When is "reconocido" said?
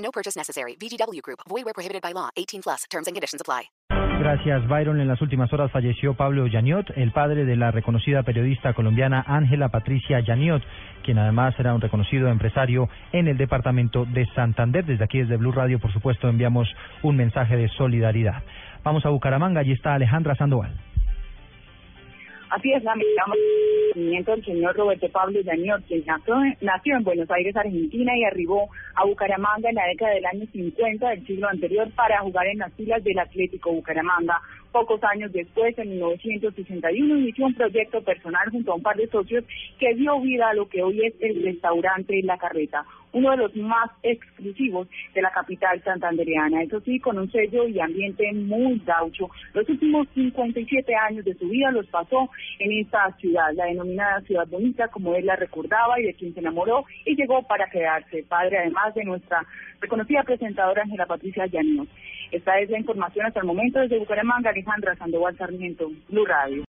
11.80-12.28